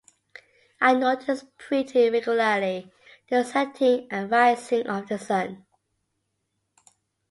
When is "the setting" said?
3.29-4.07